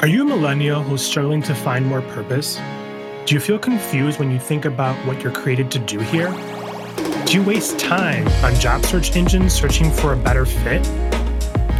Are 0.00 0.06
you 0.06 0.22
a 0.22 0.24
millennial 0.24 0.80
who's 0.80 1.04
struggling 1.04 1.42
to 1.42 1.56
find 1.56 1.84
more 1.84 2.02
purpose? 2.02 2.60
Do 3.26 3.34
you 3.34 3.40
feel 3.40 3.58
confused 3.58 4.20
when 4.20 4.30
you 4.30 4.38
think 4.38 4.64
about 4.64 4.94
what 5.04 5.20
you're 5.24 5.32
created 5.32 5.72
to 5.72 5.80
do 5.80 5.98
here? 5.98 6.30
Do 7.26 7.32
you 7.32 7.42
waste 7.42 7.80
time 7.80 8.28
on 8.44 8.54
job 8.60 8.84
search 8.84 9.16
engines 9.16 9.52
searching 9.52 9.90
for 9.90 10.12
a 10.12 10.16
better 10.16 10.46
fit? 10.46 10.84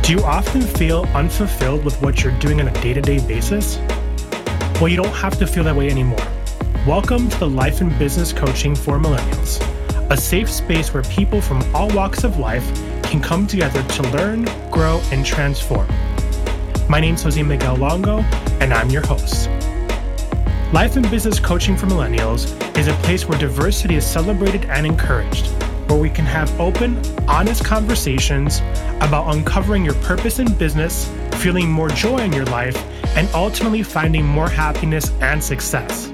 Do 0.03 0.12
you 0.12 0.21
often 0.25 0.62
feel 0.62 1.04
unfulfilled 1.15 1.85
with 1.85 2.03
what 2.03 2.25
you're 2.25 2.37
doing 2.41 2.61
on 2.61 2.67
a 2.67 2.83
day 2.83 2.93
to 2.93 3.01
day 3.01 3.25
basis? 3.25 3.78
Well, 4.80 4.88
you 4.88 4.96
don't 4.96 5.14
have 5.14 5.38
to 5.38 5.46
feel 5.46 5.62
that 5.62 5.76
way 5.76 5.88
anymore. 5.88 6.26
Welcome 6.88 7.28
to 7.28 7.38
the 7.38 7.48
Life 7.48 7.80
and 7.82 7.96
Business 8.00 8.32
Coaching 8.32 8.74
for 8.74 8.98
Millennials, 8.98 9.60
a 10.10 10.16
safe 10.16 10.50
space 10.50 10.92
where 10.92 11.04
people 11.04 11.40
from 11.40 11.62
all 11.72 11.88
walks 11.90 12.24
of 12.24 12.40
life 12.40 12.66
can 13.04 13.21
come 13.22 13.46
together 13.46 13.80
to 13.85 14.03
learn, 14.10 14.44
grow, 14.72 15.00
and 15.12 15.24
transform. 15.24 15.87
My 16.91 17.01
name 17.01 17.16
is 17.16 17.23
Jose 17.23 17.43
Miguel 17.43 17.77
Longo, 17.77 18.20
and 18.62 18.73
I'm 18.73 18.88
your 18.88 19.07
host. 19.07 19.51
Life 20.73 20.96
and 20.96 21.09
Business 21.10 21.38
Coaching 21.38 21.77
for 21.77 21.84
Millennials 21.84 22.48
is 22.79 22.88
a 22.88 22.95
place 23.02 23.27
where 23.27 23.38
diversity 23.38 23.96
is 23.96 24.06
celebrated 24.06 24.65
and 24.70 24.87
encouraged, 24.87 25.48
where 25.91 25.98
we 25.98 26.09
can 26.09 26.24
have 26.24 26.59
open, 26.59 26.96
honest 27.29 27.62
conversations 27.62 28.60
about 29.02 29.34
uncovering 29.34 29.84
your 29.84 29.96
purpose 29.96 30.38
in 30.38 30.51
business, 30.55 31.12
feeling 31.43 31.70
more 31.70 31.91
joy 31.91 32.20
in 32.20 32.32
your 32.32 32.46
life, 32.46 32.79
and 33.18 33.29
ultimately 33.34 33.82
finding 33.82 34.24
more 34.24 34.48
happiness 34.48 35.10
and 35.20 35.45
success. 35.45 36.10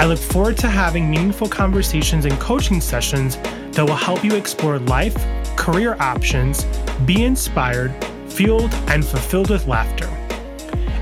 I 0.00 0.06
look 0.06 0.18
forward 0.18 0.56
to 0.58 0.68
having 0.68 1.08
meaningful 1.08 1.48
conversations 1.48 2.24
and 2.24 2.36
coaching 2.40 2.80
sessions 2.80 3.36
that 3.36 3.84
will 3.86 3.94
help 3.94 4.24
you 4.24 4.34
explore 4.34 4.80
life, 4.80 5.16
career 5.54 5.96
options, 6.00 6.64
be 7.04 7.22
inspired, 7.22 7.94
fueled 8.36 8.74
and 8.88 9.02
fulfilled 9.02 9.48
with 9.48 9.66
laughter. 9.66 10.06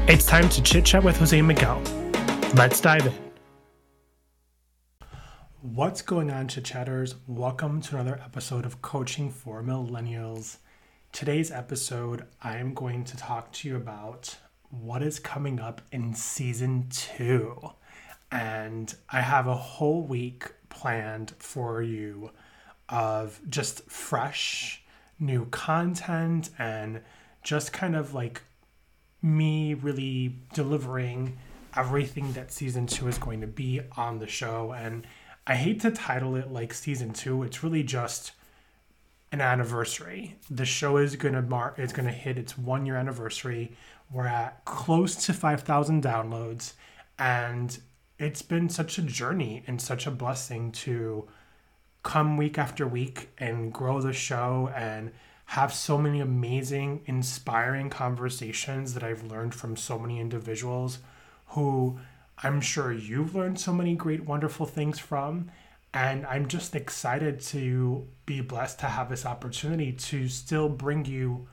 It's 0.06 0.24
time 0.24 0.48
to 0.50 0.62
chit 0.62 0.84
chat 0.84 1.02
with 1.02 1.16
Jose 1.16 1.42
Miguel. 1.42 1.82
Let's 2.54 2.80
dive 2.80 3.06
in. 3.08 3.12
What's 5.60 6.00
going 6.00 6.30
on, 6.30 6.46
chit 6.46 6.64
chatters? 6.64 7.16
Welcome 7.26 7.80
to 7.82 7.96
another 7.96 8.20
episode 8.24 8.64
of 8.64 8.80
Coaching 8.82 9.32
for 9.32 9.64
Millennials. 9.64 10.58
Today's 11.10 11.50
episode, 11.50 12.24
I 12.40 12.58
am 12.58 12.72
going 12.72 13.02
to 13.02 13.16
talk 13.16 13.50
to 13.54 13.68
you 13.68 13.74
about 13.74 14.36
what 14.70 15.02
is 15.02 15.18
coming 15.18 15.58
up 15.58 15.80
in 15.90 16.14
season 16.14 16.86
two. 16.88 17.58
And 18.30 18.94
I 19.10 19.22
have 19.22 19.48
a 19.48 19.56
whole 19.56 20.02
week 20.02 20.52
planned 20.68 21.32
for 21.40 21.82
you 21.82 22.30
of 22.88 23.40
just 23.48 23.90
fresh 23.90 24.84
new 25.18 25.46
content 25.46 26.50
and 26.58 27.00
just 27.44 27.72
kind 27.72 27.94
of 27.94 28.14
like 28.14 28.42
me 29.22 29.74
really 29.74 30.34
delivering 30.52 31.38
everything 31.76 32.32
that 32.32 32.50
season 32.50 32.86
two 32.86 33.06
is 33.06 33.18
going 33.18 33.40
to 33.40 33.46
be 33.46 33.80
on 33.96 34.18
the 34.18 34.26
show. 34.26 34.72
And 34.72 35.06
I 35.46 35.54
hate 35.54 35.80
to 35.82 35.90
title 35.90 36.36
it 36.36 36.50
like 36.50 36.72
season 36.72 37.12
two, 37.12 37.42
it's 37.42 37.62
really 37.62 37.82
just 37.82 38.32
an 39.30 39.40
anniversary. 39.40 40.36
The 40.50 40.64
show 40.64 40.96
is 40.96 41.16
gonna 41.16 41.42
mark 41.42 41.78
it's 41.78 41.92
gonna 41.92 42.12
hit 42.12 42.38
its 42.38 42.56
one 42.56 42.86
year 42.86 42.96
anniversary. 42.96 43.72
We're 44.10 44.28
at 44.28 44.64
close 44.64 45.26
to 45.26 45.32
five 45.32 45.62
thousand 45.62 46.02
downloads 46.02 46.74
and 47.18 47.76
it's 48.18 48.42
been 48.42 48.68
such 48.68 48.96
a 48.98 49.02
journey 49.02 49.64
and 49.66 49.82
such 49.82 50.06
a 50.06 50.10
blessing 50.10 50.70
to 50.72 51.26
come 52.04 52.36
week 52.36 52.58
after 52.58 52.86
week 52.86 53.30
and 53.38 53.72
grow 53.72 54.00
the 54.00 54.12
show 54.12 54.70
and 54.76 55.10
have 55.46 55.72
so 55.72 55.98
many 55.98 56.20
amazing, 56.20 57.02
inspiring 57.06 57.90
conversations 57.90 58.94
that 58.94 59.02
I've 59.02 59.24
learned 59.24 59.54
from 59.54 59.76
so 59.76 59.98
many 59.98 60.18
individuals 60.20 60.98
who 61.48 61.98
I'm 62.42 62.60
sure 62.60 62.92
you've 62.92 63.34
learned 63.34 63.60
so 63.60 63.72
many 63.72 63.94
great, 63.94 64.24
wonderful 64.24 64.66
things 64.66 64.98
from. 64.98 65.50
And 65.92 66.26
I'm 66.26 66.48
just 66.48 66.74
excited 66.74 67.40
to 67.42 68.08
be 68.26 68.40
blessed 68.40 68.80
to 68.80 68.86
have 68.86 69.08
this 69.08 69.24
opportunity 69.24 69.92
to 69.92 70.28
still 70.28 70.68
bring 70.68 71.04
you 71.04 71.46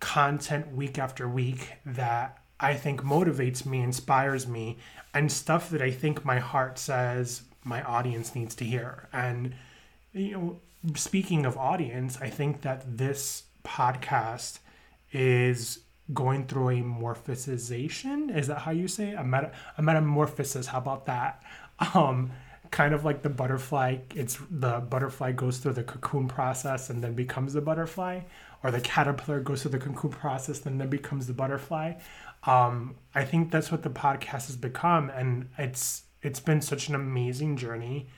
content 0.00 0.72
week 0.74 0.98
after 0.98 1.28
week 1.28 1.72
that 1.84 2.38
I 2.58 2.74
think 2.74 3.02
motivates 3.02 3.66
me, 3.66 3.82
inspires 3.82 4.48
me, 4.48 4.78
and 5.12 5.30
stuff 5.30 5.68
that 5.70 5.82
I 5.82 5.90
think 5.90 6.24
my 6.24 6.38
heart 6.38 6.78
says 6.78 7.42
my 7.64 7.82
audience 7.82 8.34
needs 8.34 8.54
to 8.56 8.64
hear. 8.64 9.08
And, 9.12 9.54
you 10.18 10.32
know, 10.32 10.60
speaking 10.94 11.46
of 11.46 11.56
audience, 11.56 12.18
I 12.20 12.30
think 12.30 12.62
that 12.62 12.98
this 12.98 13.44
podcast 13.64 14.58
is 15.12 15.80
going 16.12 16.46
through 16.46 16.70
a 16.70 16.82
morphosization. 16.82 18.34
Is 18.34 18.46
that 18.46 18.60
how 18.60 18.70
you 18.70 18.88
say 18.88 19.10
it? 19.10 19.14
A, 19.14 19.24
meta, 19.24 19.52
a 19.76 19.82
metamorphosis. 19.82 20.66
How 20.66 20.78
about 20.78 21.06
that? 21.06 21.42
Um, 21.94 22.32
kind 22.70 22.94
of 22.94 23.04
like 23.04 23.22
the 23.22 23.28
butterfly. 23.28 23.98
It's 24.14 24.38
the 24.50 24.80
butterfly 24.80 25.32
goes 25.32 25.58
through 25.58 25.74
the 25.74 25.84
cocoon 25.84 26.28
process 26.28 26.90
and 26.90 27.02
then 27.02 27.14
becomes 27.14 27.52
the 27.52 27.60
butterfly, 27.60 28.20
or 28.62 28.70
the 28.70 28.80
caterpillar 28.80 29.40
goes 29.40 29.62
through 29.62 29.72
the 29.72 29.78
cocoon 29.78 30.10
process 30.10 30.64
and 30.66 30.80
then 30.80 30.88
becomes 30.88 31.26
the 31.26 31.32
butterfly. 31.32 31.94
Um, 32.44 32.96
I 33.14 33.24
think 33.24 33.50
that's 33.50 33.70
what 33.70 33.82
the 33.82 33.90
podcast 33.90 34.46
has 34.46 34.56
become, 34.56 35.10
and 35.10 35.48
it's 35.58 36.02
it's 36.22 36.40
been 36.40 36.60
such 36.60 36.88
an 36.88 36.94
amazing 36.94 37.56
journey 37.56 38.08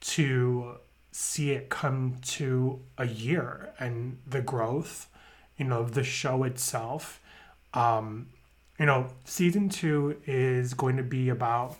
to 0.00 0.76
see 1.10 1.52
it 1.52 1.68
come 1.68 2.18
to 2.22 2.80
a 2.96 3.06
year 3.06 3.70
and 3.78 4.18
the 4.26 4.40
growth, 4.40 5.08
you 5.56 5.64
know, 5.64 5.84
the 5.84 6.04
show 6.04 6.44
itself. 6.44 7.20
Um, 7.74 8.28
you 8.78 8.86
know, 8.86 9.08
season 9.24 9.68
two 9.68 10.20
is 10.26 10.74
going 10.74 10.96
to 10.96 11.02
be 11.02 11.28
about 11.28 11.76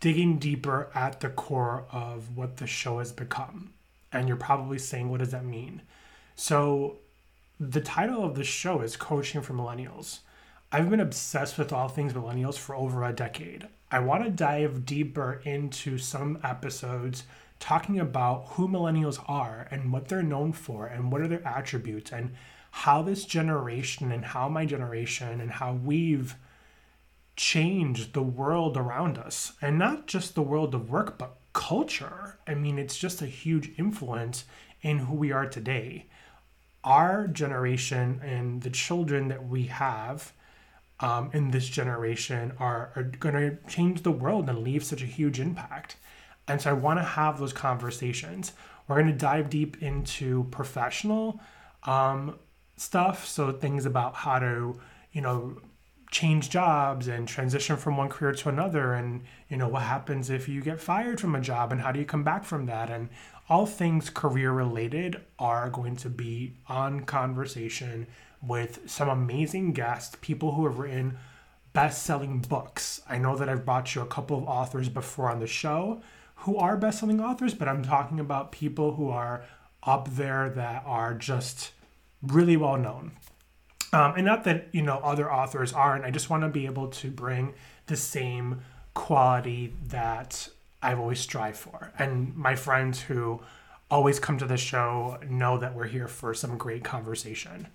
digging 0.00 0.38
deeper 0.38 0.88
at 0.94 1.20
the 1.20 1.28
core 1.28 1.84
of 1.90 2.36
what 2.36 2.58
the 2.58 2.66
show 2.66 2.98
has 2.98 3.12
become. 3.12 3.72
And 4.12 4.28
you're 4.28 4.36
probably 4.36 4.78
saying, 4.78 5.10
what 5.10 5.20
does 5.20 5.32
that 5.32 5.44
mean? 5.44 5.82
So, 6.36 6.96
the 7.58 7.80
title 7.80 8.22
of 8.22 8.34
the 8.34 8.44
show 8.44 8.82
is 8.82 8.96
Coaching 8.96 9.40
for 9.40 9.54
Millennials. 9.54 10.18
I've 10.70 10.90
been 10.90 11.00
obsessed 11.00 11.56
with 11.56 11.72
all 11.72 11.88
things 11.88 12.12
millennials 12.12 12.56
for 12.56 12.74
over 12.74 13.02
a 13.02 13.12
decade. 13.12 13.66
I 13.90 14.00
want 14.00 14.24
to 14.24 14.30
dive 14.30 14.84
deeper 14.84 15.40
into 15.44 15.96
some 15.96 16.38
episodes 16.42 17.22
talking 17.58 17.98
about 17.98 18.46
who 18.50 18.68
millennials 18.68 19.22
are 19.28 19.66
and 19.70 19.92
what 19.92 20.08
they're 20.08 20.22
known 20.22 20.52
for 20.52 20.86
and 20.86 21.10
what 21.10 21.20
are 21.20 21.28
their 21.28 21.46
attributes 21.46 22.12
and 22.12 22.34
how 22.70 23.02
this 23.02 23.24
generation 23.24 24.12
and 24.12 24.24
how 24.24 24.48
my 24.48 24.66
generation 24.66 25.40
and 25.40 25.50
how 25.52 25.72
we've 25.72 26.36
changed 27.34 28.12
the 28.12 28.22
world 28.22 28.76
around 28.76 29.18
us. 29.18 29.52
And 29.62 29.78
not 29.78 30.06
just 30.06 30.34
the 30.34 30.42
world 30.42 30.74
of 30.74 30.90
work 30.90 31.18
but 31.18 31.36
culture. 31.52 32.38
I 32.46 32.54
mean 32.54 32.78
it's 32.78 32.98
just 32.98 33.22
a 33.22 33.26
huge 33.26 33.72
influence 33.78 34.44
in 34.82 34.98
who 34.98 35.14
we 35.14 35.32
are 35.32 35.46
today. 35.46 36.06
Our 36.84 37.26
generation 37.26 38.20
and 38.22 38.62
the 38.62 38.70
children 38.70 39.28
that 39.28 39.48
we 39.48 39.64
have 39.64 40.32
um, 41.00 41.30
in 41.32 41.50
this 41.50 41.68
generation 41.68 42.52
are, 42.58 42.90
are 42.94 43.02
going 43.02 43.34
to 43.34 43.58
change 43.68 44.02
the 44.02 44.12
world 44.12 44.48
and 44.48 44.62
leave 44.62 44.84
such 44.84 45.02
a 45.02 45.06
huge 45.06 45.40
impact 45.40 45.96
and 46.48 46.60
so 46.60 46.70
I 46.70 46.74
want 46.74 46.98
to 46.98 47.04
have 47.04 47.38
those 47.38 47.52
conversations. 47.52 48.52
We're 48.86 48.96
going 48.96 49.12
to 49.12 49.18
dive 49.18 49.50
deep 49.50 49.82
into 49.82 50.44
professional 50.50 51.40
um, 51.84 52.38
stuff. 52.76 53.26
So 53.26 53.52
things 53.52 53.86
about 53.86 54.14
how 54.14 54.38
to, 54.38 54.78
you 55.12 55.20
know, 55.20 55.60
change 56.10 56.50
jobs 56.50 57.08
and 57.08 57.26
transition 57.26 57.76
from 57.76 57.96
one 57.96 58.08
career 58.08 58.32
to 58.32 58.48
another. 58.48 58.94
And, 58.94 59.22
you 59.48 59.56
know, 59.56 59.68
what 59.68 59.82
happens 59.82 60.30
if 60.30 60.48
you 60.48 60.60
get 60.62 60.80
fired 60.80 61.20
from 61.20 61.34
a 61.34 61.40
job 61.40 61.72
and 61.72 61.80
how 61.80 61.90
do 61.90 61.98
you 61.98 62.06
come 62.06 62.22
back 62.22 62.44
from 62.44 62.66
that? 62.66 62.90
And 62.90 63.08
all 63.48 63.66
things 63.66 64.08
career 64.08 64.52
related 64.52 65.20
are 65.38 65.68
going 65.68 65.96
to 65.96 66.08
be 66.08 66.54
on 66.68 67.00
conversation 67.00 68.06
with 68.40 68.88
some 68.88 69.08
amazing 69.08 69.72
guests, 69.72 70.16
people 70.20 70.52
who 70.52 70.66
have 70.66 70.78
written 70.78 71.18
best 71.72 72.04
selling 72.04 72.38
books. 72.38 73.00
I 73.08 73.18
know 73.18 73.36
that 73.36 73.48
I've 73.48 73.64
brought 73.64 73.94
you 73.94 74.02
a 74.02 74.06
couple 74.06 74.38
of 74.38 74.44
authors 74.44 74.88
before 74.88 75.28
on 75.30 75.40
the 75.40 75.46
show 75.46 76.00
who 76.40 76.56
are 76.56 76.76
best-selling 76.76 77.20
authors, 77.20 77.54
but 77.54 77.68
I'm 77.68 77.82
talking 77.82 78.20
about 78.20 78.52
people 78.52 78.94
who 78.94 79.10
are 79.10 79.44
up 79.82 80.08
there 80.10 80.50
that 80.50 80.82
are 80.86 81.14
just 81.14 81.72
really 82.22 82.56
well 82.56 82.76
known. 82.76 83.12
Um, 83.92 84.14
and 84.16 84.26
not 84.26 84.44
that 84.44 84.68
you 84.72 84.82
know 84.82 84.98
other 84.98 85.32
authors 85.32 85.72
aren't. 85.72 86.04
I 86.04 86.10
just 86.10 86.28
want 86.28 86.42
to 86.42 86.48
be 86.48 86.66
able 86.66 86.88
to 86.88 87.10
bring 87.10 87.54
the 87.86 87.96
same 87.96 88.60
quality 88.94 89.74
that 89.88 90.48
I've 90.82 90.98
always 90.98 91.20
strived 91.20 91.56
for. 91.56 91.92
And 91.98 92.36
my 92.36 92.56
friends 92.56 93.00
who 93.02 93.40
always 93.90 94.18
come 94.18 94.38
to 94.38 94.46
the 94.46 94.56
show 94.56 95.18
know 95.28 95.58
that 95.58 95.74
we're 95.74 95.86
here 95.86 96.08
for 96.08 96.34
some 96.34 96.58
great 96.58 96.82
conversation. 96.82 97.68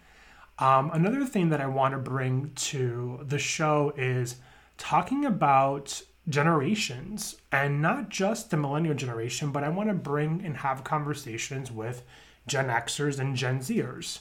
Um, 0.60 0.92
another 0.94 1.25
thing 1.25 1.50
that 1.50 1.62
I 1.62 1.68
want 1.68 1.94
to 1.94 1.98
bring 1.98 2.52
to 2.56 3.19
the 3.24 3.40
show 3.40 3.94
is 3.98 4.36
talking 4.78 5.25
about 5.25 6.02
generations 6.29 7.35
and 7.51 7.81
not 7.81 8.09
just 8.09 8.50
the 8.50 8.57
millennial 8.57 8.95
generation, 8.95 9.51
but 9.51 9.63
I 9.63 9.69
want 9.69 9.89
to 9.89 9.95
bring 9.95 10.44
and 10.45 10.57
have 10.57 10.83
conversations 10.83 11.71
with 11.71 12.03
Gen 12.47 12.68
Xers 12.68 13.19
and 13.19 13.35
Gen 13.35 13.59
Zers. 13.59 14.19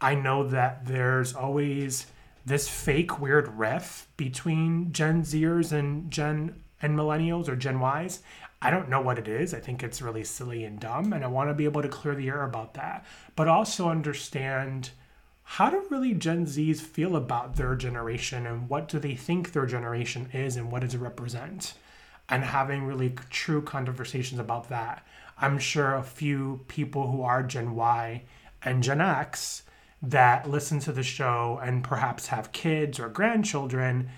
I 0.00 0.14
know 0.14 0.46
that 0.48 0.86
there's 0.86 1.34
always 1.34 2.06
this 2.46 2.68
fake 2.68 3.20
weird 3.20 3.48
riff 3.58 4.08
between 4.16 4.92
Gen 4.92 5.22
Zers 5.22 5.72
and 5.72 6.10
Gen 6.10 6.62
and 6.80 6.96
millennials 6.96 7.48
or 7.48 7.56
Gen 7.56 7.80
Ys. 7.80 8.20
I 8.60 8.70
don't 8.70 8.88
know 8.88 9.00
what 9.00 9.18
it 9.18 9.28
is. 9.28 9.54
I 9.54 9.60
think 9.60 9.82
it's 9.82 10.02
really 10.02 10.24
silly 10.24 10.64
and 10.64 10.80
dumb, 10.80 11.12
and 11.12 11.24
I 11.24 11.28
want 11.28 11.50
to 11.50 11.54
be 11.54 11.64
able 11.64 11.82
to 11.82 11.88
clear 11.88 12.14
the 12.14 12.28
air 12.28 12.42
about 12.42 12.74
that, 12.74 13.06
but 13.36 13.48
also 13.48 13.88
understand 13.88 14.90
how 15.52 15.70
do 15.70 15.82
really 15.88 16.12
Gen 16.12 16.44
Zs 16.44 16.78
feel 16.78 17.16
about 17.16 17.56
their 17.56 17.74
generation 17.74 18.46
and 18.46 18.68
what 18.68 18.86
do 18.86 18.98
they 18.98 19.14
think 19.14 19.50
their 19.50 19.64
generation 19.64 20.28
is 20.34 20.56
and 20.56 20.70
what 20.70 20.82
does 20.82 20.94
it 20.94 20.98
represent? 21.00 21.72
And 22.28 22.44
having 22.44 22.84
really 22.84 23.14
true 23.30 23.62
conversations 23.62 24.38
about 24.38 24.68
that. 24.68 25.06
I'm 25.40 25.58
sure 25.58 25.94
a 25.94 26.02
few 26.02 26.60
people 26.68 27.10
who 27.10 27.22
are 27.22 27.42
Gen 27.42 27.74
Y 27.74 28.24
and 28.62 28.82
Gen 28.82 29.00
X 29.00 29.62
that 30.02 30.48
listen 30.48 30.80
to 30.80 30.92
the 30.92 31.02
show 31.02 31.58
and 31.62 31.82
perhaps 31.82 32.26
have 32.26 32.52
kids 32.52 33.00
or 33.00 33.08
grandchildren 33.08 34.10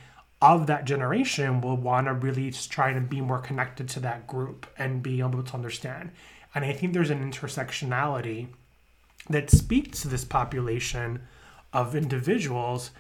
of 0.43 0.67
that 0.67 0.85
generation 0.85 1.61
will 1.61 1.76
want 1.76 2.09
to 2.09 2.12
really 2.12 2.50
try 2.50 2.93
to 2.93 3.00
be 3.00 3.21
more 3.21 3.38
connected 3.38 3.88
to 3.91 4.00
that 4.00 4.26
group 4.26 4.67
and 4.76 5.00
be 5.00 5.21
able 5.21 5.44
to 5.44 5.55
understand. 5.55 6.11
And 6.56 6.65
I 6.65 6.73
think 6.73 6.93
there's 6.93 7.11
an 7.11 7.25
intersectionality 7.25 8.49
that 9.29 9.51
speaks 9.51 10.03
to 10.03 10.09
this 10.09 10.25
population 10.25 11.23
of 11.73 11.95
individuals 11.95 12.91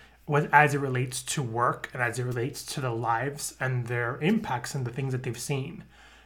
as 0.52 0.74
it 0.74 0.78
relates 0.78 1.22
to 1.22 1.42
work 1.42 1.90
and 1.92 2.02
as 2.02 2.18
it 2.18 2.24
relates 2.24 2.64
to 2.64 2.80
the 2.80 2.90
lives 2.90 3.54
and 3.58 3.86
their 3.86 4.18
impacts 4.18 4.74
and 4.74 4.84
the 4.84 4.92
things 4.92 5.12
that 5.12 5.22
they've 5.22 5.38
seen. 5.38 5.82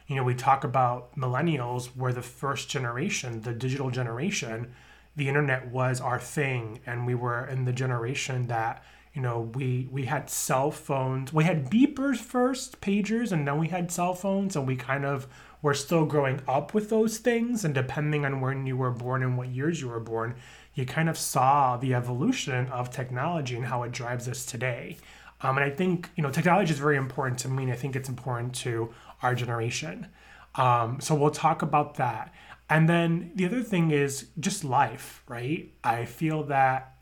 You 0.07 0.15
know, 0.15 0.23
we 0.23 0.35
talk 0.35 0.63
about 0.63 1.15
millennials, 1.15 1.95
were 1.95 2.13
the 2.13 2.21
first 2.21 2.69
generation, 2.69 3.41
the 3.41 3.53
digital 3.53 3.89
generation, 3.89 4.73
the 5.15 5.27
internet 5.27 5.69
was 5.69 6.01
our 6.01 6.19
thing, 6.19 6.81
and 6.85 7.07
we 7.07 7.15
were 7.15 7.47
in 7.47 7.65
the 7.65 7.73
generation 7.73 8.47
that 8.47 8.83
you 9.15 9.21
know 9.21 9.49
we 9.55 9.87
we 9.91 10.05
had 10.05 10.29
cell 10.29 10.69
phones. 10.69 11.33
We 11.33 11.45
had 11.45 11.71
beepers 11.71 12.17
first 12.17 12.81
pagers 12.81 13.31
and 13.31 13.47
then 13.47 13.57
we 13.57 13.69
had 13.69 13.91
cell 13.91 14.13
phones 14.13 14.55
and 14.55 14.67
we 14.67 14.75
kind 14.75 15.05
of 15.05 15.27
were 15.61 15.73
still 15.73 16.05
growing 16.05 16.41
up 16.47 16.73
with 16.73 16.89
those 16.89 17.17
things. 17.17 17.65
And 17.65 17.73
depending 17.73 18.25
on 18.25 18.41
when 18.41 18.67
you 18.67 18.77
were 18.77 18.91
born 18.91 19.23
and 19.23 19.37
what 19.37 19.47
years 19.47 19.81
you 19.81 19.87
were 19.87 20.01
born 20.01 20.35
you 20.75 20.85
kind 20.85 21.07
of 21.07 21.17
saw 21.17 21.77
the 21.77 21.93
evolution 21.93 22.67
of 22.67 22.89
technology 22.89 23.55
and 23.55 23.65
how 23.65 23.83
it 23.83 23.93
drives 23.93 24.27
us 24.27 24.45
today. 24.45 24.97
Um, 25.41 25.57
and 25.57 25.65
i 25.65 25.69
think 25.69 26.09
you 26.15 26.23
know 26.23 26.31
technology 26.31 26.71
is 26.71 26.79
very 26.79 26.97
important 26.97 27.39
to 27.39 27.49
me 27.49 27.63
and 27.63 27.71
i 27.71 27.75
think 27.75 27.95
it's 27.95 28.09
important 28.09 28.53
to 28.55 28.93
our 29.23 29.33
generation. 29.33 30.07
Um, 30.55 30.99
so 31.01 31.15
we'll 31.15 31.31
talk 31.31 31.61
about 31.61 31.95
that. 31.95 32.33
And 32.69 32.87
then 32.89 33.31
the 33.35 33.45
other 33.45 33.61
thing 33.61 33.91
is 33.91 34.27
just 34.39 34.63
life 34.63 35.23
right? 35.27 35.71
I 35.83 36.05
feel 36.05 36.43
that 36.43 36.95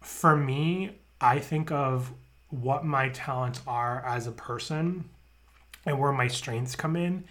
for 0.00 0.36
me, 0.36 0.99
I 1.20 1.38
think 1.38 1.70
of 1.70 2.12
what 2.48 2.84
my 2.84 3.10
talents 3.10 3.60
are 3.66 4.04
as 4.04 4.26
a 4.26 4.32
person 4.32 5.08
and 5.86 5.98
where 5.98 6.12
my 6.12 6.28
strengths 6.28 6.76
come 6.76 6.96
in. 6.96 7.24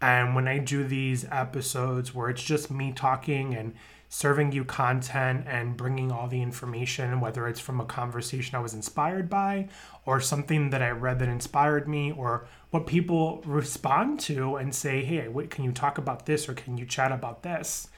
And 0.00 0.34
when 0.34 0.46
I 0.46 0.58
do 0.58 0.84
these 0.84 1.24
episodes 1.30 2.14
where 2.14 2.28
it's 2.28 2.42
just 2.42 2.70
me 2.70 2.92
talking 2.92 3.54
and 3.54 3.74
serving 4.08 4.52
you 4.52 4.64
content 4.64 5.44
and 5.48 5.76
bringing 5.76 6.12
all 6.12 6.28
the 6.28 6.42
information, 6.42 7.20
whether 7.20 7.48
it's 7.48 7.60
from 7.60 7.80
a 7.80 7.84
conversation 7.84 8.54
I 8.54 8.60
was 8.60 8.74
inspired 8.74 9.28
by 9.28 9.68
or 10.04 10.20
something 10.20 10.70
that 10.70 10.82
I 10.82 10.90
read 10.90 11.18
that 11.18 11.28
inspired 11.28 11.88
me 11.88 12.12
or 12.12 12.46
what 12.70 12.86
people 12.86 13.42
respond 13.44 14.20
to 14.20 14.56
and 14.56 14.74
say, 14.74 15.04
hey, 15.04 15.28
wait, 15.28 15.50
can 15.50 15.64
you 15.64 15.72
talk 15.72 15.98
about 15.98 16.26
this 16.26 16.48
or 16.48 16.54
can 16.54 16.76
you 16.76 16.84
chat 16.84 17.10
about 17.10 17.42
this? 17.42 17.88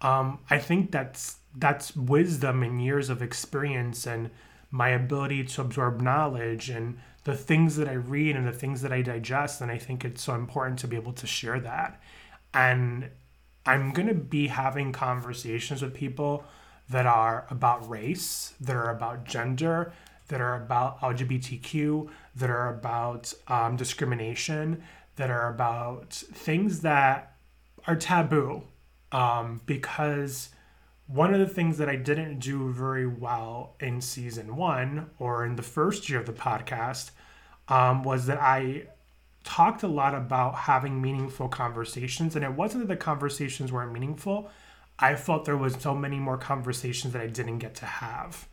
Um, 0.00 0.38
I 0.48 0.58
think 0.58 0.92
that's 0.92 1.36
that's 1.56 1.94
wisdom 1.96 2.62
and 2.62 2.82
years 2.82 3.10
of 3.10 3.22
experience 3.22 4.06
and 4.06 4.30
my 4.70 4.90
ability 4.90 5.44
to 5.44 5.60
absorb 5.60 6.00
knowledge 6.00 6.70
and 6.70 6.98
the 7.24 7.36
things 7.36 7.76
that 7.76 7.88
I 7.88 7.94
read 7.94 8.36
and 8.36 8.46
the 8.46 8.52
things 8.52 8.82
that 8.82 8.92
I 8.92 9.02
digest. 9.02 9.60
And 9.60 9.70
I 9.70 9.78
think 9.78 10.04
it's 10.04 10.22
so 10.22 10.34
important 10.34 10.78
to 10.80 10.88
be 10.88 10.96
able 10.96 11.12
to 11.14 11.26
share 11.26 11.60
that. 11.60 12.00
And 12.54 13.10
I'm 13.66 13.92
going 13.92 14.08
to 14.08 14.14
be 14.14 14.48
having 14.48 14.92
conversations 14.92 15.82
with 15.82 15.94
people 15.94 16.44
that 16.88 17.06
are 17.06 17.46
about 17.50 17.88
race, 17.88 18.54
that 18.60 18.74
are 18.74 18.90
about 18.90 19.24
gender, 19.24 19.92
that 20.28 20.40
are 20.40 20.56
about 20.56 21.00
LGBTQ, 21.00 22.08
that 22.36 22.50
are 22.50 22.68
about 22.68 23.32
um, 23.48 23.76
discrimination, 23.76 24.82
that 25.16 25.30
are 25.30 25.52
about 25.52 26.12
things 26.14 26.80
that 26.80 27.36
are 27.86 27.96
taboo 27.96 28.62
um, 29.12 29.60
because 29.66 30.50
one 31.12 31.34
of 31.34 31.40
the 31.40 31.48
things 31.48 31.78
that 31.78 31.88
I 31.88 31.96
didn't 31.96 32.38
do 32.38 32.70
very 32.72 33.06
well 33.06 33.74
in 33.80 34.00
season 34.00 34.54
one 34.54 35.10
or 35.18 35.44
in 35.44 35.56
the 35.56 35.62
first 35.62 36.08
year 36.08 36.20
of 36.20 36.26
the 36.26 36.32
podcast 36.32 37.10
um, 37.68 38.04
was 38.04 38.26
that 38.26 38.40
I 38.40 38.84
talked 39.42 39.82
a 39.82 39.88
lot 39.88 40.14
about 40.14 40.54
having 40.54 41.02
meaningful 41.02 41.48
conversations, 41.48 42.36
and 42.36 42.44
it 42.44 42.52
wasn't 42.52 42.86
that 42.86 42.94
the 42.94 42.96
conversations 42.96 43.72
weren't 43.72 43.92
meaningful. 43.92 44.50
I 44.98 45.16
felt 45.16 45.46
there 45.46 45.56
was 45.56 45.74
so 45.74 45.94
many 45.94 46.18
more 46.18 46.36
conversations 46.36 47.12
that 47.14 47.22
I 47.22 47.26
didn't 47.26 47.58
get 47.58 47.74
to 47.76 47.86
have. 47.86 48.46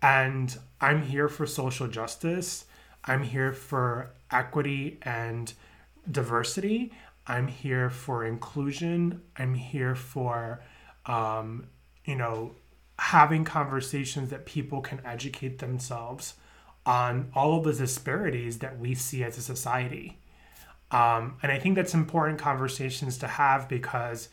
And 0.00 0.56
I'm 0.80 1.02
here 1.02 1.28
for 1.28 1.46
social 1.46 1.86
justice. 1.86 2.64
I'm 3.04 3.22
here 3.22 3.52
for 3.52 4.10
equity 4.30 4.98
and 5.02 5.52
diversity. 6.10 6.92
I'm 7.26 7.46
here 7.46 7.90
for 7.90 8.24
inclusion. 8.24 9.22
I'm 9.36 9.54
here 9.54 9.94
for 9.94 10.62
um, 11.06 11.66
you 12.04 12.16
know, 12.16 12.52
having 12.98 13.44
conversations 13.44 14.30
that 14.30 14.46
people 14.46 14.80
can 14.80 15.00
educate 15.04 15.58
themselves 15.58 16.34
on 16.84 17.30
all 17.34 17.58
of 17.58 17.64
the 17.64 17.72
disparities 17.72 18.58
that 18.58 18.78
we 18.78 18.94
see 18.94 19.22
as 19.22 19.38
a 19.38 19.42
society. 19.42 20.18
Um, 20.90 21.36
and 21.42 21.50
I 21.50 21.58
think 21.58 21.74
that's 21.74 21.94
important 21.94 22.38
conversations 22.38 23.18
to 23.18 23.26
have 23.26 23.68
because 23.68 24.28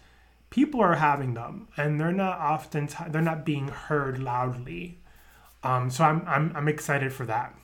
people 0.50 0.82
are 0.82 0.96
having 0.96 1.34
them 1.34 1.68
and 1.78 2.00
they're 2.00 2.12
not 2.12 2.38
often 2.40 2.88
t- 2.88 3.04
they're 3.10 3.22
not 3.22 3.46
being 3.46 3.70
heard 3.70 4.20
loudly. 4.20 4.98
Um, 5.64 5.90
so 5.90 6.04
I'm, 6.04 6.24
I'm 6.28 6.52
I'm 6.56 6.68
excited 6.68 7.14
for 7.14 7.26
that. 7.28 7.56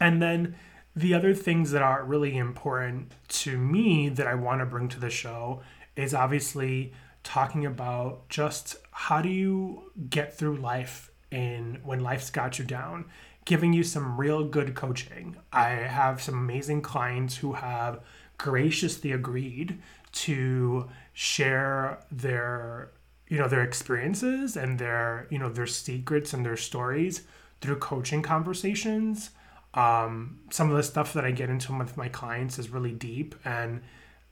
And 0.00 0.22
then 0.22 0.54
the 0.96 1.14
other 1.14 1.34
things 1.34 1.70
that 1.72 1.82
are 1.82 2.04
really 2.04 2.36
important 2.36 3.12
to 3.28 3.58
me 3.58 4.08
that 4.08 4.26
I 4.26 4.34
want 4.34 4.60
to 4.60 4.66
bring 4.66 4.88
to 4.88 5.00
the 5.00 5.10
show 5.10 5.60
is 5.96 6.14
obviously 6.14 6.92
talking 7.22 7.66
about 7.66 8.28
just 8.28 8.76
how 8.90 9.20
do 9.20 9.28
you 9.28 9.92
get 10.08 10.36
through 10.36 10.56
life 10.56 11.10
and 11.30 11.84
when 11.84 12.00
life's 12.00 12.30
got 12.30 12.58
you 12.58 12.64
down 12.64 13.04
giving 13.48 13.72
you 13.72 13.82
some 13.82 14.20
real 14.20 14.44
good 14.44 14.74
coaching. 14.74 15.34
I 15.50 15.70
have 15.70 16.20
some 16.20 16.34
amazing 16.34 16.82
clients 16.82 17.38
who 17.38 17.54
have 17.54 18.00
graciously 18.36 19.10
agreed 19.10 19.78
to 20.12 20.90
share 21.14 21.98
their 22.12 22.90
you 23.26 23.38
know 23.38 23.48
their 23.48 23.62
experiences 23.62 24.54
and 24.54 24.78
their 24.78 25.26
you 25.30 25.38
know 25.38 25.48
their 25.48 25.66
secrets 25.66 26.34
and 26.34 26.44
their 26.44 26.58
stories 26.58 27.22
through 27.62 27.76
coaching 27.76 28.20
conversations. 28.20 29.30
Um, 29.72 30.40
some 30.50 30.70
of 30.70 30.76
the 30.76 30.82
stuff 30.82 31.14
that 31.14 31.24
i 31.24 31.30
get 31.30 31.48
into 31.48 31.76
with 31.76 31.96
my 31.96 32.08
clients 32.08 32.58
is 32.58 32.68
really 32.68 32.92
deep 32.92 33.34
and 33.44 33.80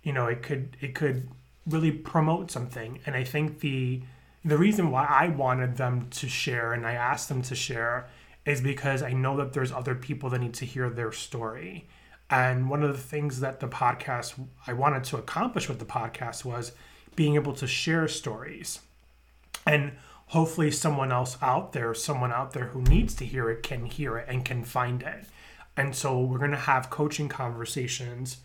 you 0.02 0.12
know 0.12 0.26
it 0.26 0.43
could 0.43 0.76
it 0.81 0.95
could 0.95 1.28
really 1.66 1.92
promote 1.92 2.50
something. 2.50 3.00
And 3.06 3.16
I 3.16 3.25
think 3.25 3.61
the 3.61 4.02
the 4.44 4.56
reason 4.56 4.92
why 4.92 5.06
I 5.06 5.28
wanted 5.28 5.76
them 5.76 6.08
to 6.11 6.28
share 6.28 6.73
and 6.73 6.87
I 6.87 6.92
asked 6.92 7.28
them 7.28 7.42
to 7.42 7.56
share 7.56 8.08
is 8.44 8.61
because 8.61 9.02
I 9.02 9.12
know 9.12 9.37
that 9.38 9.52
there's 9.52 9.73
other 9.73 9.96
people 9.96 10.30
that 10.30 10.40
need 10.40 10.54
to 10.54 10.64
hear 10.64 10.88
their 10.88 11.11
story. 11.11 11.88
And 12.30 12.70
one 12.70 12.85
of 12.85 12.92
the 12.92 13.02
things 13.02 13.40
that 13.40 13.58
the 13.58 13.66
podcast 13.66 14.35
I 14.66 14.73
wanted 14.73 15.02
to 15.04 15.16
accomplish 15.16 15.68
with 15.68 15.80
the 15.80 15.85
podcast 15.85 16.44
was 16.44 16.73
being 17.16 17.35
able 17.35 17.54
to 17.54 17.66
share 17.66 18.06
stories. 18.06 18.80
And 19.66 19.92
hopefully 20.26 20.70
someone 20.70 21.11
else 21.11 21.37
out 21.42 21.73
there, 21.73 21.92
someone 21.94 22.32
out 22.32 22.52
there 22.52 22.66
who 22.66 22.82
needs 22.82 23.14
to 23.16 23.26
hear 23.26 23.50
it 23.50 23.64
can 23.64 23.87
hear 23.87 24.16
it 24.16 24.28
and 24.28 24.44
can 24.44 24.64
find 24.64 25.02
it. 25.02 25.25
And 25.76 25.94
so 25.94 26.20
we're 26.20 26.38
going 26.38 26.52
to 26.52 26.56
have 26.56 26.88
coaching 26.88 27.28
conversations 27.28 28.38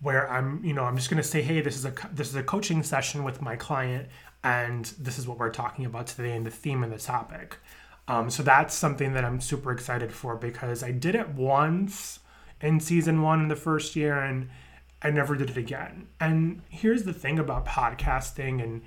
where 0.00 0.30
I'm, 0.30 0.64
you 0.64 0.72
know, 0.72 0.84
I'm 0.84 0.96
just 0.96 1.10
going 1.10 1.22
to 1.22 1.28
say, 1.28 1.42
hey, 1.42 1.60
this 1.60 1.76
is 1.76 1.84
a 1.84 1.92
this 2.12 2.28
is 2.28 2.36
a 2.36 2.42
coaching 2.42 2.82
session 2.82 3.24
with 3.24 3.42
my 3.42 3.56
client, 3.56 4.08
and 4.42 4.84
this 4.98 5.18
is 5.18 5.28
what 5.28 5.38
we're 5.38 5.50
talking 5.50 5.84
about 5.84 6.06
today, 6.06 6.32
and 6.32 6.46
the 6.46 6.50
theme 6.50 6.82
and 6.82 6.92
the 6.92 6.98
topic. 6.98 7.58
Um, 8.08 8.30
so 8.30 8.42
that's 8.42 8.74
something 8.74 9.12
that 9.12 9.24
I'm 9.24 9.40
super 9.40 9.70
excited 9.70 10.12
for 10.12 10.36
because 10.36 10.82
I 10.82 10.90
did 10.90 11.14
it 11.14 11.28
once 11.28 12.18
in 12.60 12.80
season 12.80 13.22
one 13.22 13.40
in 13.40 13.48
the 13.48 13.56
first 13.56 13.94
year, 13.94 14.18
and 14.18 14.48
I 15.02 15.10
never 15.10 15.36
did 15.36 15.50
it 15.50 15.56
again. 15.56 16.08
And 16.18 16.62
here's 16.68 17.04
the 17.04 17.12
thing 17.12 17.38
about 17.38 17.66
podcasting 17.66 18.62
and 18.62 18.82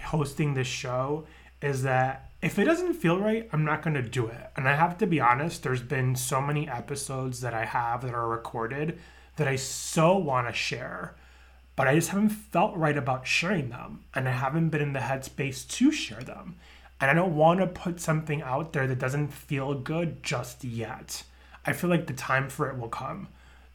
hosting 0.00 0.54
this 0.54 0.68
show 0.68 1.26
is 1.60 1.82
that 1.82 2.30
if 2.40 2.58
it 2.58 2.64
doesn't 2.64 2.94
feel 2.94 3.18
right, 3.18 3.48
I'm 3.52 3.64
not 3.64 3.82
going 3.82 3.94
to 3.94 4.02
do 4.02 4.28
it. 4.28 4.50
And 4.56 4.68
I 4.68 4.76
have 4.76 4.96
to 4.98 5.06
be 5.06 5.20
honest, 5.20 5.62
there's 5.62 5.82
been 5.82 6.14
so 6.14 6.40
many 6.40 6.68
episodes 6.68 7.40
that 7.40 7.52
I 7.52 7.64
have 7.64 8.02
that 8.02 8.14
are 8.14 8.28
recorded 8.28 8.98
that 9.38 9.48
I 9.48 9.56
so 9.56 10.16
want 10.16 10.46
to 10.46 10.52
share, 10.52 11.14
but 11.74 11.88
I 11.88 11.94
just 11.94 12.10
haven't 12.10 12.30
felt 12.30 12.76
right 12.76 12.96
about 12.96 13.26
sharing 13.26 13.70
them 13.70 14.04
and 14.14 14.28
I 14.28 14.32
haven't 14.32 14.68
been 14.68 14.82
in 14.82 14.92
the 14.92 15.00
headspace 15.00 15.66
to 15.68 15.90
share 15.90 16.22
them. 16.22 16.56
And 17.00 17.10
I 17.10 17.14
don't 17.14 17.36
want 17.36 17.60
to 17.60 17.66
put 17.66 18.00
something 18.00 18.42
out 18.42 18.72
there 18.72 18.86
that 18.88 18.98
doesn't 18.98 19.28
feel 19.28 19.74
good 19.74 20.22
just 20.22 20.64
yet. 20.64 21.22
I 21.64 21.72
feel 21.72 21.88
like 21.88 22.06
the 22.06 22.12
time 22.12 22.48
for 22.48 22.68
it 22.68 22.78
will 22.78 22.88
come. 22.88 23.28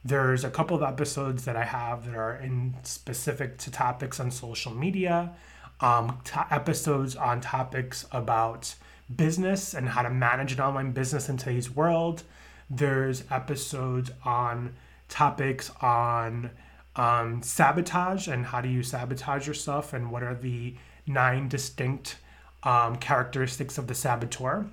There's 0.04 0.44
a 0.44 0.50
couple 0.50 0.76
of 0.76 0.82
episodes 0.82 1.46
that 1.46 1.56
I 1.56 1.64
have 1.64 2.04
that 2.04 2.14
are 2.14 2.36
in 2.36 2.74
specific 2.82 3.56
to 3.58 3.70
topics 3.70 4.20
on 4.20 4.30
social 4.30 4.74
media, 4.74 5.32
um, 5.80 6.20
episodes 6.50 7.16
on 7.16 7.40
topics 7.40 8.06
about 8.12 8.74
business 9.14 9.72
and 9.72 9.88
how 9.88 10.02
to 10.02 10.10
manage 10.10 10.52
an 10.52 10.60
online 10.60 10.92
business 10.92 11.30
in 11.30 11.38
today's 11.38 11.70
world. 11.70 12.22
There's 12.68 13.24
episodes 13.30 14.10
on 14.24 14.74
topics 15.14 15.70
on 15.80 16.50
um, 16.96 17.40
sabotage 17.40 18.26
and 18.26 18.44
how 18.46 18.60
do 18.60 18.68
you 18.68 18.82
sabotage 18.82 19.46
yourself 19.46 19.92
and 19.92 20.10
what 20.10 20.24
are 20.24 20.34
the 20.34 20.74
nine 21.06 21.48
distinct 21.48 22.18
um, 22.64 22.96
characteristics 22.96 23.78
of 23.78 23.86
the 23.86 23.94
saboteur, 23.94 24.66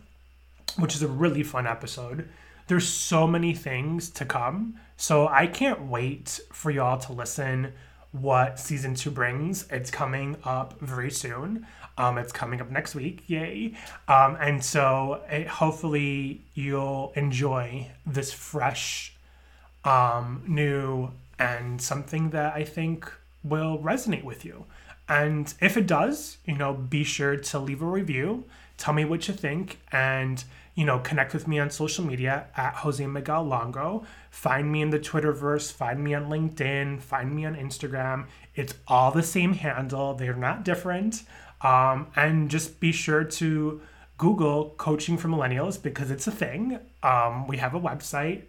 which 0.80 0.96
is 0.96 1.04
a 1.04 1.08
really 1.08 1.44
fun 1.44 1.68
episode. 1.68 2.28
There's 2.68 2.88
so 2.88 3.28
many 3.28 3.54
things 3.54 4.10
to 4.12 4.26
come. 4.26 4.80
So 4.98 5.28
I 5.28 5.46
can't 5.46 5.84
wait 5.84 6.40
for 6.52 6.72
y'all 6.72 6.98
to 7.00 7.14
listen 7.14 7.74
what 8.12 8.60
season 8.60 8.96
two 8.96 9.12
brings. 9.12 9.68
It's 9.70 9.92
coming 9.92 10.38
up 10.44 10.80
very 10.80 11.12
soon. 11.12 11.68
Um, 12.00 12.18
it's 12.18 12.32
coming 12.32 12.62
up 12.62 12.72
next 12.72 12.96
week. 12.96 13.24
Yay. 13.28 13.76
Um, 14.08 14.38
and 14.40 14.64
so 14.64 15.22
it, 15.30 15.48
hopefully 15.48 16.42
you'll 16.56 17.14
enjoy 17.16 17.92
this 18.08 18.34
fresh, 18.34 19.11
um, 19.84 20.44
new, 20.48 21.12
and 21.40 21.82
something 21.82 22.30
that 22.32 22.54
I 22.54 22.64
think 22.64 23.12
will 23.44 23.80
resonate 23.80 24.24
with 24.24 24.46
you. 24.46 24.66
And 25.10 25.54
if 25.60 25.76
it 25.76 25.88
does, 25.88 26.38
you 26.46 26.56
know, 26.56 26.74
be 26.74 27.04
sure 27.04 27.36
to 27.36 27.60
leave 27.60 27.82
a 27.82 27.86
review, 27.86 28.46
tell 28.78 28.94
me 28.94 29.06
what 29.06 29.28
you 29.28 29.34
think, 29.34 29.80
and 29.92 30.44
you 30.76 30.86
know, 30.86 31.00
connect 31.00 31.34
with 31.34 31.48
me 31.48 31.60
on 31.60 31.70
social 31.70 32.06
media 32.06 32.46
at 32.56 32.76
Jose 32.76 33.06
Miguel 33.06 33.44
Longo. 33.44 34.06
Find 34.30 34.72
me 34.72 34.82
in 34.82 34.90
the 34.90 35.00
Twitterverse, 35.00 35.72
find 35.72 36.02
me 36.04 36.14
on 36.14 36.30
LinkedIn, 36.30 37.02
find 37.02 37.36
me 37.36 37.46
on 37.46 37.56
Instagram. 37.56 38.26
It's 38.56 38.74
all 38.88 39.12
the 39.12 39.24
same 39.24 39.54
handle, 39.54 40.14
they're 40.14 40.34
not 40.34 40.64
different. 40.64 41.24
Um, 41.62 42.08
and 42.16 42.50
just 42.50 42.80
be 42.80 42.92
sure 42.92 43.24
to 43.24 43.82
Google 44.18 44.74
coaching 44.78 45.18
for 45.18 45.28
millennials 45.28 45.82
because 45.82 46.10
it's 46.10 46.28
a 46.28 46.32
thing. 46.32 46.80
Um, 47.04 47.48
we 47.48 47.58
have 47.58 47.74
a 47.76 47.80
website, 47.80 48.44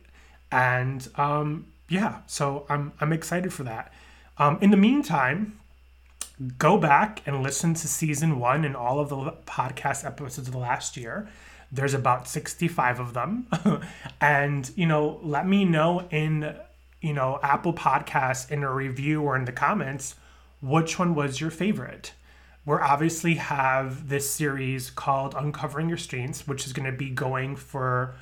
and 0.52 1.08
um, 1.16 1.66
yeah, 1.88 2.18
so 2.26 2.66
I'm 2.68 2.92
I'm 3.00 3.12
excited 3.12 3.52
for 3.52 3.64
that. 3.64 3.92
Um, 4.38 4.58
in 4.60 4.70
the 4.70 4.76
meantime, 4.76 5.58
go 6.58 6.78
back 6.78 7.22
and 7.26 7.42
listen 7.42 7.74
to 7.74 7.88
season 7.88 8.38
one 8.38 8.64
and 8.64 8.76
all 8.76 9.00
of 9.00 9.08
the 9.08 9.16
podcast 9.46 10.04
episodes 10.04 10.48
of 10.48 10.52
the 10.52 10.58
last 10.58 10.96
year. 10.96 11.28
There's 11.70 11.94
about 11.94 12.28
65 12.28 13.00
of 13.00 13.14
them. 13.14 13.46
and, 14.20 14.70
you 14.76 14.86
know, 14.86 15.20
let 15.22 15.46
me 15.46 15.64
know 15.64 16.06
in, 16.10 16.54
you 17.00 17.12
know, 17.12 17.38
Apple 17.42 17.72
Podcasts 17.72 18.50
in 18.50 18.62
a 18.62 18.72
review 18.72 19.22
or 19.22 19.36
in 19.36 19.44
the 19.44 19.52
comments 19.52 20.16
which 20.60 20.98
one 20.98 21.14
was 21.14 21.40
your 21.40 21.50
favorite. 21.50 22.12
We 22.64 22.76
obviously 22.76 23.34
have 23.34 24.08
this 24.08 24.30
series 24.30 24.90
called 24.90 25.34
Uncovering 25.36 25.88
Your 25.88 25.98
Strengths, 25.98 26.46
which 26.46 26.66
is 26.66 26.72
going 26.72 26.90
to 26.90 26.96
be 26.96 27.10
going 27.10 27.56
for 27.56 28.14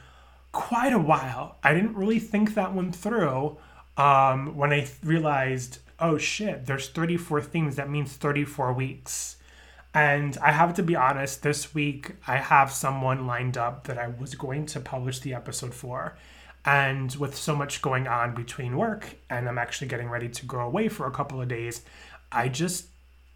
quite 0.52 0.92
a 0.92 0.98
while. 0.98 1.56
I 1.62 1.74
didn't 1.74 1.96
really 1.96 2.18
think 2.18 2.54
that 2.54 2.74
one 2.74 2.92
through 2.92 3.58
um, 3.96 4.56
when 4.56 4.72
I 4.72 4.88
realized 5.02 5.78
oh 6.00 6.18
shit, 6.18 6.66
there's 6.66 6.88
34 6.88 7.42
themes. 7.42 7.76
That 7.76 7.90
means 7.90 8.14
34 8.14 8.72
weeks. 8.72 9.36
And 9.92 10.38
I 10.38 10.52
have 10.52 10.74
to 10.74 10.82
be 10.82 10.96
honest, 10.96 11.42
this 11.42 11.74
week 11.74 12.12
I 12.26 12.36
have 12.36 12.72
someone 12.72 13.26
lined 13.26 13.58
up 13.58 13.86
that 13.86 13.98
I 13.98 14.08
was 14.08 14.34
going 14.34 14.66
to 14.66 14.80
publish 14.80 15.20
the 15.20 15.34
episode 15.34 15.74
for. 15.74 16.16
And 16.64 17.14
with 17.16 17.36
so 17.36 17.56
much 17.56 17.82
going 17.82 18.06
on 18.06 18.34
between 18.34 18.76
work 18.76 19.16
and 19.28 19.48
I'm 19.48 19.58
actually 19.58 19.88
getting 19.88 20.08
ready 20.08 20.28
to 20.28 20.46
go 20.46 20.60
away 20.60 20.88
for 20.88 21.06
a 21.06 21.10
couple 21.10 21.40
of 21.40 21.48
days, 21.48 21.82
I 22.30 22.48
just 22.48 22.86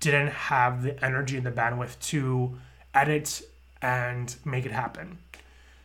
didn't 0.01 0.29
have 0.29 0.83
the 0.83 1.05
energy 1.05 1.37
and 1.37 1.47
the 1.47 1.51
bandwidth 1.51 1.99
to 2.11 2.57
edit 2.95 3.43
and 3.83 4.35
make 4.45 4.67
it 4.67 4.73
happen. 4.73 5.19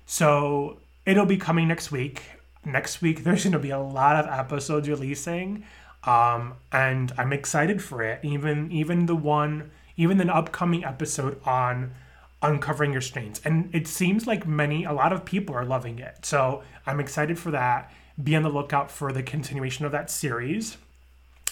So 0.06 0.80
it'll 1.10 1.26
be 1.26 1.38
coming 1.38 1.68
next 1.68 1.92
week. 1.92 2.22
Next 2.64 3.02
week, 3.02 3.24
there's 3.24 3.44
going 3.44 3.54
to 3.54 3.60
be 3.60 3.72
a 3.72 3.80
lot 3.80 4.16
of 4.16 4.28
episodes 4.28 4.88
releasing 4.88 5.66
um, 6.04 6.54
and 6.72 7.12
I'm 7.18 7.34
excited 7.34 7.82
for 7.82 8.04
it. 8.04 8.24
Even 8.24 8.72
even 8.72 9.06
the 9.06 9.16
one, 9.16 9.72
even 9.98 10.20
an 10.22 10.30
upcoming 10.30 10.84
episode 10.86 11.42
on 11.46 11.94
uncovering 12.42 12.94
your 12.94 13.02
strengths, 13.02 13.42
and 13.44 13.70
it 13.74 13.88
seems 13.88 14.26
like 14.26 14.48
many, 14.48 14.86
a 14.86 14.94
lot 14.94 15.12
of 15.12 15.26
people 15.26 15.56
are 15.56 15.66
loving 15.66 16.00
it. 16.00 16.26
So 16.26 16.64
I'm 16.86 17.00
excited 17.00 17.38
for 17.38 17.52
that. 17.52 17.92
Be 18.22 18.36
on 18.36 18.44
the 18.44 18.50
lookout 18.50 18.92
for 18.92 19.12
the 19.12 19.24
continuation 19.24 19.86
of 19.86 19.92
that 19.92 20.10
series 20.10 20.78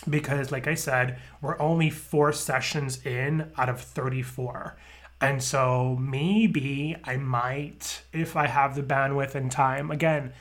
because, 0.10 0.52
like 0.52 0.68
I 0.68 0.76
said, 0.76 1.20
we're 1.42 1.60
only 1.60 1.90
four 1.90 2.32
sessions 2.32 3.06
in 3.06 3.52
out 3.58 3.70
of 3.70 3.82
34. 3.82 4.78
And 5.20 5.42
so 5.42 5.98
maybe 6.00 6.96
I 7.04 7.18
might, 7.18 8.04
if 8.14 8.36
I 8.36 8.48
have 8.48 8.76
the 8.76 8.84
bandwidth 8.84 9.34
and 9.34 9.52
time, 9.52 9.90
again, 9.90 10.32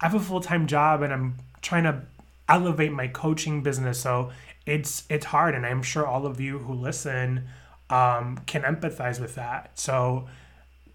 I 0.00 0.06
have 0.06 0.14
a 0.14 0.20
full 0.20 0.40
time 0.40 0.66
job 0.66 1.02
and 1.02 1.12
I'm 1.12 1.36
trying 1.60 1.84
to 1.84 2.02
elevate 2.48 2.92
my 2.92 3.08
coaching 3.08 3.62
business. 3.62 3.98
So 4.00 4.30
it's 4.66 5.04
it's 5.08 5.26
hard, 5.26 5.54
and 5.54 5.66
I'm 5.66 5.82
sure 5.82 6.06
all 6.06 6.26
of 6.26 6.40
you 6.40 6.58
who 6.58 6.74
listen 6.74 7.48
um, 7.90 8.38
can 8.46 8.62
empathize 8.62 9.20
with 9.20 9.34
that. 9.34 9.78
So 9.78 10.28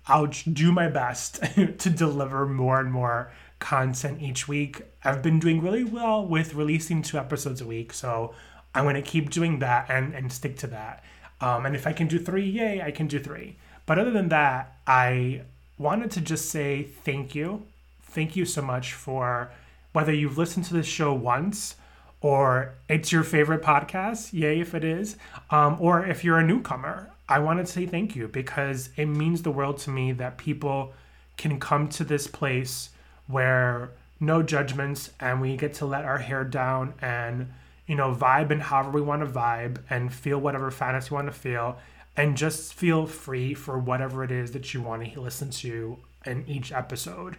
I'll 0.08 0.28
do 0.28 0.72
my 0.72 0.88
best 0.88 1.44
to 1.56 1.90
deliver 1.90 2.46
more 2.46 2.80
and 2.80 2.92
more 2.92 3.32
content 3.60 4.22
each 4.22 4.48
week. 4.48 4.82
I've 5.04 5.22
been 5.22 5.40
doing 5.40 5.62
really 5.62 5.84
well 5.84 6.26
with 6.26 6.54
releasing 6.54 7.02
two 7.02 7.18
episodes 7.18 7.62
a 7.62 7.66
week, 7.66 7.92
so 7.94 8.34
I'm 8.74 8.92
to 8.94 9.02
keep 9.02 9.30
doing 9.30 9.60
that 9.60 9.90
and 9.90 10.14
and 10.14 10.32
stick 10.32 10.58
to 10.58 10.68
that. 10.68 11.04
Um, 11.42 11.66
and 11.66 11.76
if 11.76 11.86
I 11.86 11.94
can 11.94 12.08
do 12.08 12.20
three, 12.20 12.48
yay, 12.48 12.82
I 12.82 12.92
can 12.92 13.08
do 13.08 13.20
three. 13.20 13.58
But 13.86 14.00
other 14.00 14.12
than 14.12 14.30
that, 14.30 14.78
I 14.86 15.42
wanted 15.78 16.12
to 16.12 16.22
just 16.22 16.50
say 16.50 16.84
thank 16.84 17.36
you. 17.36 17.64
Thank 18.04 18.36
you 18.36 18.46
so 18.46 18.62
much 18.62 18.94
for 18.94 19.52
whether 19.94 20.14
you've 20.14 20.38
listened 20.38 20.66
to 20.66 20.74
this 20.74 20.88
show 20.88 21.14
once 21.14 21.76
or 22.22 22.74
it's 22.90 23.12
your 23.12 23.24
favorite 23.24 23.62
podcast, 23.62 24.34
yay 24.34 24.60
if 24.60 24.74
it 24.74 24.84
is, 24.84 25.18
um, 25.52 25.78
or 25.80 26.06
if 26.06 26.24
you're 26.24 26.40
a 26.40 26.46
newcomer, 26.46 27.12
I 27.30 27.40
wanted 27.40 27.68
to 27.68 27.72
say 27.72 27.86
thank 27.86 28.16
you 28.16 28.28
because 28.28 28.90
it 28.96 29.06
means 29.06 29.44
the 29.44 29.52
world 29.52 29.78
to 29.80 29.90
me 29.90 30.14
that 30.14 30.38
people 30.38 30.94
can 31.36 31.60
come 31.60 31.88
to 31.90 32.04
this 32.04 32.26
place 32.26 32.90
where 33.28 33.92
no 34.20 34.42
judgments 34.42 35.12
and 35.20 35.42
we 35.42 35.58
get 35.58 35.76
to 35.76 35.86
let 35.86 36.06
our 36.06 36.18
hair 36.18 36.44
down 36.44 36.94
and 37.02 37.52
you 37.88 37.96
know 37.96 38.14
vibe 38.14 38.52
and 38.52 38.62
however 38.62 38.92
we 38.92 39.02
want 39.02 39.22
to 39.22 39.28
vibe 39.32 39.80
and 39.90 40.14
feel 40.14 40.38
whatever 40.38 40.70
fantasy 40.70 41.10
we 41.10 41.16
want 41.16 41.28
to 41.28 41.34
feel 41.34 41.78
and 42.16 42.38
just 42.38 42.74
feel 42.74 43.06
free 43.06 43.54
for 43.54 43.80
whatever 43.80 44.24
it 44.24 44.32
is 44.32 44.52
that 44.52 44.74
you 44.74 44.82
want 44.82 45.14
to 45.14 45.22
listen 45.22 45.50
to 45.50 45.98
in 46.26 46.44
each 46.48 46.72
episode 46.72 47.38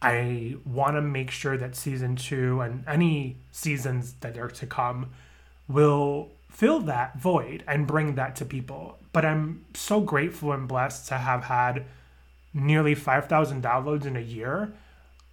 I 0.00 0.56
want 0.64 0.96
to 0.96 1.02
make 1.02 1.30
sure 1.30 1.56
that 1.56 1.74
season 1.74 2.16
two 2.16 2.60
and 2.60 2.84
any 2.86 3.36
seasons 3.50 4.14
that 4.20 4.38
are 4.38 4.48
to 4.48 4.66
come 4.66 5.10
will 5.66 6.30
fill 6.48 6.80
that 6.80 7.18
void 7.18 7.64
and 7.66 7.86
bring 7.86 8.14
that 8.14 8.36
to 8.36 8.44
people. 8.44 8.98
But 9.12 9.24
I'm 9.24 9.64
so 9.74 10.00
grateful 10.00 10.52
and 10.52 10.68
blessed 10.68 11.08
to 11.08 11.18
have 11.18 11.44
had 11.44 11.84
nearly 12.54 12.94
5,000 12.94 13.62
downloads 13.62 14.06
in 14.06 14.16
a 14.16 14.20
year. 14.20 14.72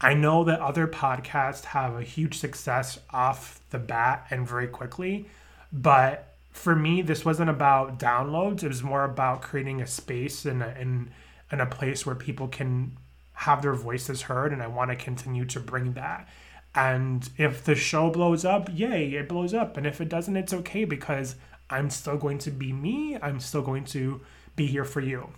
I 0.01 0.13
know 0.13 0.43
that 0.43 0.59
other 0.59 0.87
podcasts 0.87 1.65
have 1.65 1.95
a 1.95 2.03
huge 2.03 2.37
success 2.37 2.99
off 3.11 3.61
the 3.69 3.79
bat 3.79 4.27
and 4.29 4.47
very 4.47 4.67
quickly, 4.67 5.27
but 5.71 6.35
for 6.51 6.75
me, 6.75 7.01
this 7.01 7.25
wasn't 7.25 7.49
about 7.49 7.99
downloads. 7.99 8.63
It 8.63 8.69
was 8.69 8.83
more 8.83 9.03
about 9.03 9.41
creating 9.41 9.81
a 9.81 9.87
space 9.87 10.45
and 10.45 10.63
a, 10.63 10.79
in, 10.79 11.11
in 11.51 11.59
a 11.59 11.65
place 11.65 12.05
where 12.05 12.15
people 12.15 12.47
can 12.47 12.97
have 13.33 13.61
their 13.61 13.73
voices 13.73 14.23
heard 14.23 14.53
and 14.53 14.63
I 14.63 14.67
want 14.67 14.91
to 14.91 14.95
continue 14.95 15.45
to 15.45 15.59
bring 15.59 15.93
that. 15.93 16.27
And 16.73 17.29
if 17.37 17.63
the 17.63 17.75
show 17.75 18.09
blows 18.09 18.43
up, 18.43 18.69
yay, 18.73 19.13
it 19.13 19.29
blows 19.29 19.53
up. 19.53 19.77
And 19.77 19.87
if 19.87 20.01
it 20.01 20.09
doesn't, 20.09 20.35
it's 20.35 20.53
okay 20.53 20.85
because 20.85 21.35
I'm 21.69 21.89
still 21.89 22.17
going 22.17 22.37
to 22.39 22.51
be 22.51 22.73
me. 22.73 23.17
I'm 23.21 23.39
still 23.39 23.61
going 23.61 23.85
to 23.85 24.21
be 24.55 24.67
here 24.67 24.85
for 24.85 25.01
you. 25.01 25.29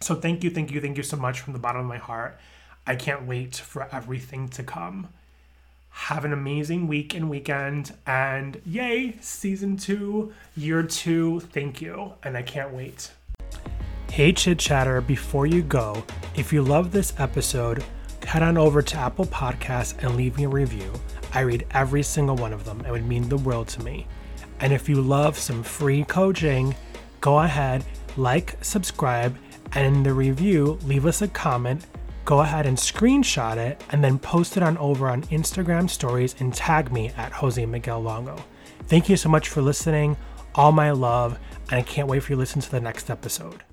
So 0.00 0.14
thank 0.14 0.44
you, 0.44 0.50
thank 0.50 0.70
you, 0.70 0.80
thank 0.80 0.96
you 0.96 1.02
so 1.02 1.16
much 1.16 1.40
from 1.40 1.52
the 1.52 1.58
bottom 1.58 1.80
of 1.80 1.86
my 1.86 1.98
heart. 1.98 2.38
I 2.86 2.94
can't 2.94 3.26
wait 3.26 3.56
for 3.56 3.88
everything 3.92 4.48
to 4.50 4.62
come. 4.62 5.08
Have 5.90 6.24
an 6.24 6.32
amazing 6.32 6.86
week 6.86 7.14
and 7.14 7.28
weekend. 7.28 7.94
And 8.06 8.60
yay, 8.64 9.16
season 9.20 9.76
two, 9.76 10.32
year 10.56 10.82
two. 10.82 11.40
Thank 11.40 11.80
you. 11.80 12.12
And 12.22 12.36
I 12.36 12.42
can't 12.42 12.72
wait. 12.72 13.10
Hey, 14.10 14.32
chit 14.32 14.58
chatter, 14.58 15.00
before 15.00 15.46
you 15.46 15.62
go, 15.62 16.04
if 16.36 16.52
you 16.52 16.62
love 16.62 16.92
this 16.92 17.12
episode, 17.18 17.84
head 18.24 18.42
on 18.42 18.56
over 18.56 18.82
to 18.82 18.96
Apple 18.96 19.26
Podcasts 19.26 19.96
and 20.02 20.16
leave 20.16 20.36
me 20.36 20.44
a 20.44 20.48
review. 20.48 20.92
I 21.32 21.40
read 21.40 21.66
every 21.72 22.02
single 22.02 22.36
one 22.36 22.52
of 22.52 22.64
them. 22.64 22.82
It 22.86 22.90
would 22.90 23.06
mean 23.06 23.28
the 23.28 23.36
world 23.36 23.68
to 23.68 23.82
me. 23.82 24.06
And 24.60 24.72
if 24.72 24.88
you 24.88 25.02
love 25.02 25.38
some 25.38 25.62
free 25.62 26.04
coaching, 26.04 26.74
go 27.20 27.40
ahead, 27.40 27.84
like, 28.16 28.56
subscribe, 28.62 29.36
And 29.72 29.96
in 29.96 30.02
the 30.02 30.14
review, 30.14 30.78
leave 30.84 31.06
us 31.06 31.22
a 31.22 31.28
comment, 31.28 31.86
go 32.26 32.40
ahead 32.40 32.66
and 32.66 32.76
screenshot 32.76 33.56
it, 33.56 33.82
and 33.90 34.04
then 34.04 34.18
post 34.18 34.58
it 34.58 34.62
on 34.62 34.76
over 34.78 35.08
on 35.08 35.22
Instagram 35.24 35.88
stories 35.88 36.34
and 36.40 36.52
tag 36.52 36.92
me 36.92 37.10
at 37.16 37.32
Jose 37.32 37.64
Miguel 37.64 38.02
Longo. 38.02 38.36
Thank 38.88 39.08
you 39.08 39.16
so 39.16 39.30
much 39.30 39.48
for 39.48 39.62
listening. 39.62 40.16
All 40.54 40.72
my 40.72 40.90
love, 40.90 41.38
and 41.70 41.78
I 41.78 41.82
can't 41.82 42.08
wait 42.08 42.22
for 42.22 42.32
you 42.32 42.36
to 42.36 42.40
listen 42.40 42.60
to 42.60 42.70
the 42.70 42.80
next 42.80 43.10
episode. 43.10 43.62